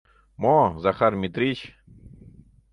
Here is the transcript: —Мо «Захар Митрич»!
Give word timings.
—Мо 0.41 0.57
«Захар 0.83 1.13
Митрич»! 1.21 1.59